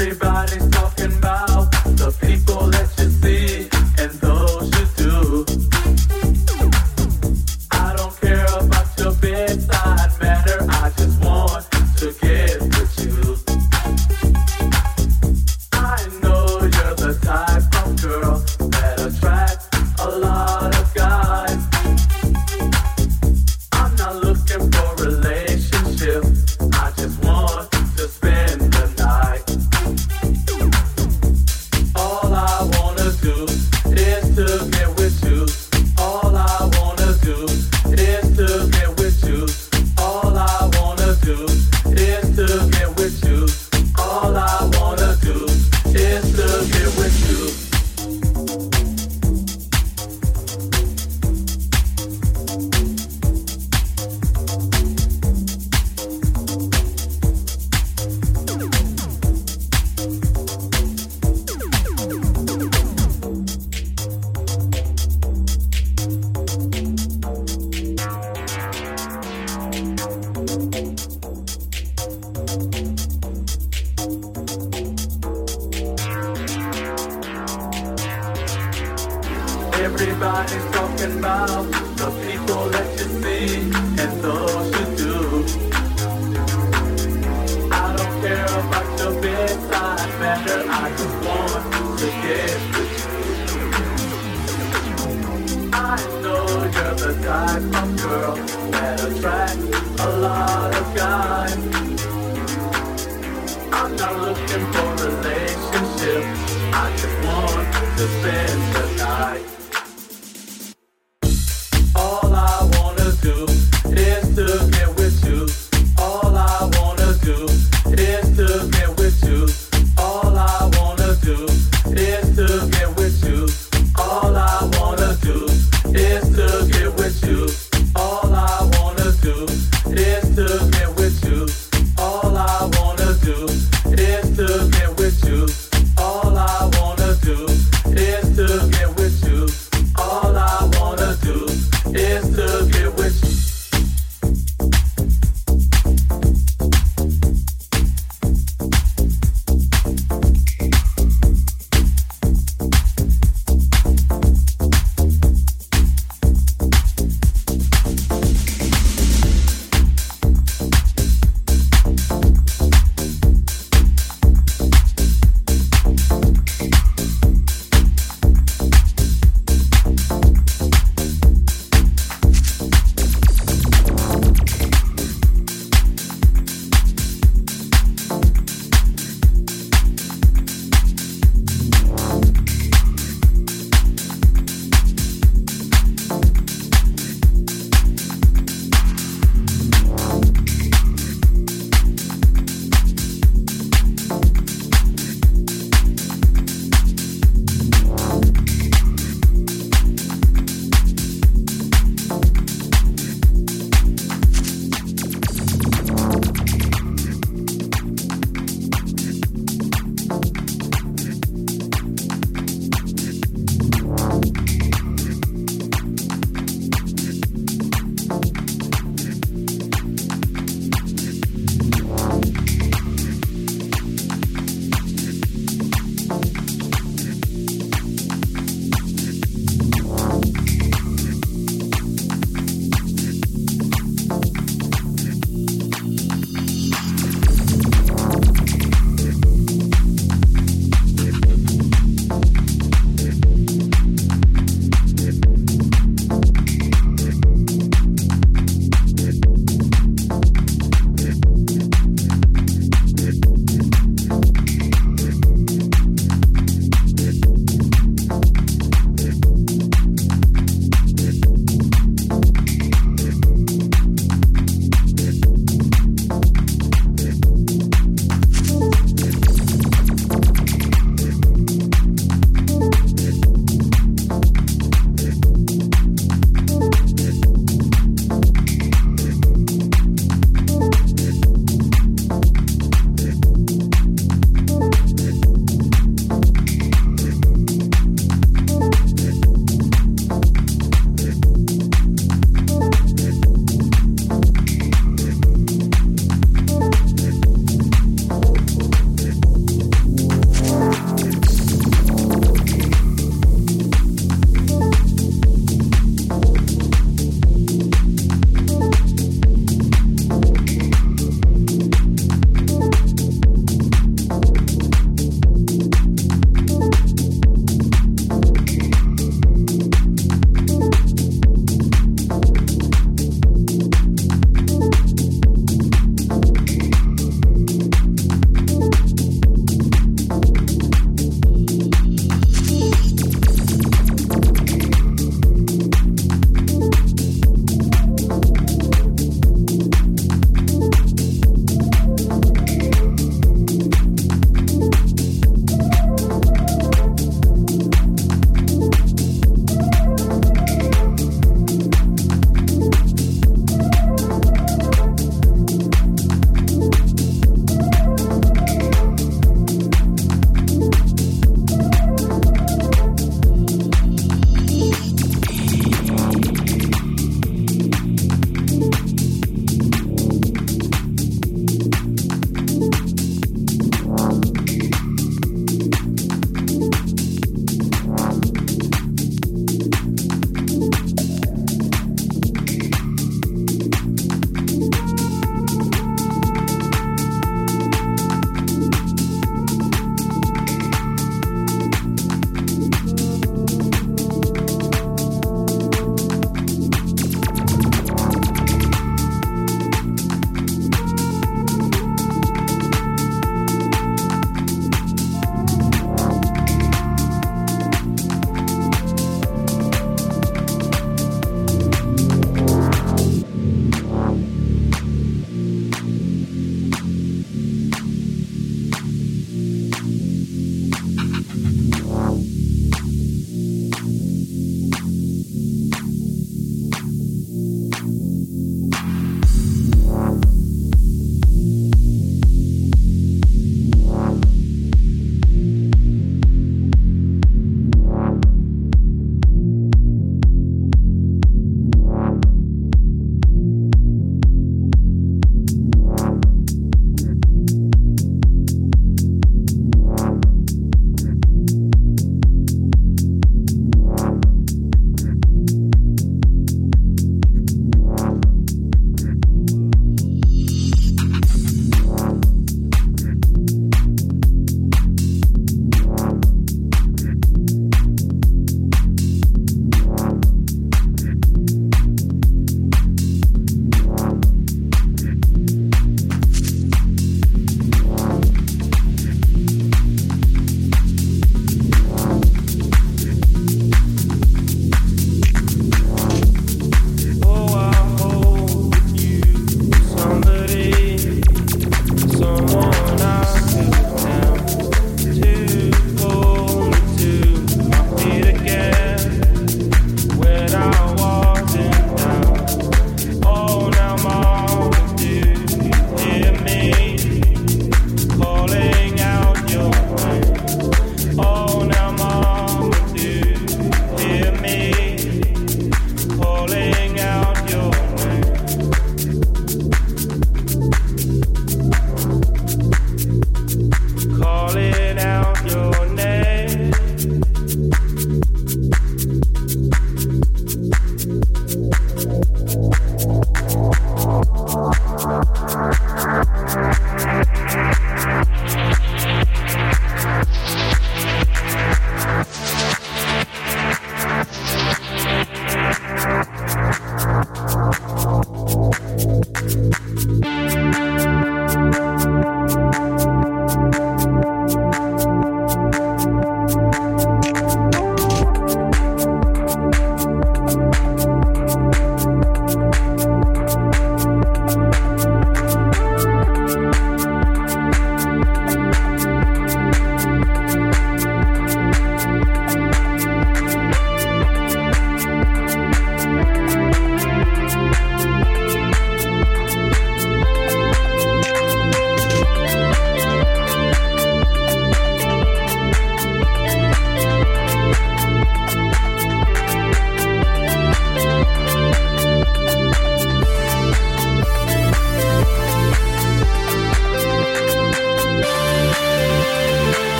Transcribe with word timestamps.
pretty 0.00 0.18
bad. 0.18 0.29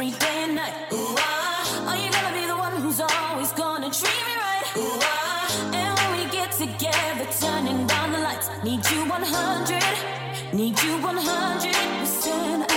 every 0.00 0.18
day 0.18 0.44
and 0.44 0.54
night. 0.54 0.74
Ooh, 0.94 1.14
ah. 1.18 1.90
Are 1.90 1.96
you 2.02 2.10
gonna 2.10 2.34
be 2.34 2.46
the 2.46 2.56
one 2.56 2.74
who's 2.80 3.00
always 3.00 3.52
gonna 3.52 3.90
treat 3.90 4.22
me 4.28 4.34
right? 4.46 4.66
Ooh, 4.78 4.98
ah. 5.02 5.74
And 5.74 5.92
when 5.98 6.10
we 6.16 6.32
get 6.32 6.52
together, 6.52 7.26
turning 7.38 7.86
down 7.86 8.12
the 8.12 8.20
lights, 8.20 8.48
need 8.64 8.82
you 8.90 9.04
100, 9.04 10.54
need 10.54 10.82
you 10.82 10.92
100 11.02 11.74
percent. 12.00 12.69